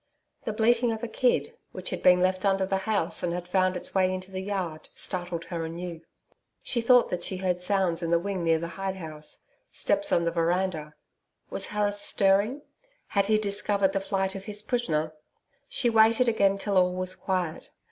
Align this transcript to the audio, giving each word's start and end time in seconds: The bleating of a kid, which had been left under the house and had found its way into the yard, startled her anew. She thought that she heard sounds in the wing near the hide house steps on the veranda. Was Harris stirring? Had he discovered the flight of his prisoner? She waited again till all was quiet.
The 0.45 0.53
bleating 0.53 0.91
of 0.91 1.03
a 1.03 1.07
kid, 1.07 1.55
which 1.73 1.91
had 1.91 2.01
been 2.01 2.21
left 2.23 2.43
under 2.43 2.65
the 2.65 2.89
house 2.89 3.21
and 3.21 3.33
had 3.33 3.47
found 3.47 3.77
its 3.77 3.93
way 3.93 4.11
into 4.11 4.31
the 4.31 4.41
yard, 4.41 4.89
startled 4.95 5.43
her 5.43 5.63
anew. 5.63 6.01
She 6.63 6.81
thought 6.81 7.11
that 7.11 7.23
she 7.23 7.37
heard 7.37 7.61
sounds 7.61 8.01
in 8.01 8.09
the 8.09 8.17
wing 8.17 8.43
near 8.43 8.57
the 8.57 8.69
hide 8.81 8.95
house 8.95 9.43
steps 9.71 10.11
on 10.11 10.25
the 10.25 10.31
veranda. 10.31 10.95
Was 11.51 11.67
Harris 11.67 12.01
stirring? 12.01 12.63
Had 13.09 13.27
he 13.27 13.37
discovered 13.37 13.93
the 13.93 13.99
flight 13.99 14.33
of 14.33 14.45
his 14.45 14.63
prisoner? 14.63 15.13
She 15.69 15.87
waited 15.87 16.27
again 16.27 16.57
till 16.57 16.77
all 16.79 16.95
was 16.95 17.13
quiet. 17.13 17.69